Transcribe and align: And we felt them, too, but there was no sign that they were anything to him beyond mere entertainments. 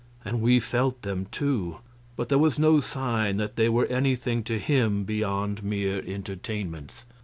And 0.25 0.41
we 0.41 0.59
felt 0.59 1.03
them, 1.03 1.27
too, 1.31 1.77
but 2.15 2.27
there 2.27 2.39
was 2.39 2.57
no 2.57 2.79
sign 2.79 3.37
that 3.37 3.55
they 3.55 3.69
were 3.69 3.85
anything 3.85 4.41
to 4.45 4.57
him 4.57 5.03
beyond 5.03 5.61
mere 5.63 6.03
entertainments. 6.03 7.05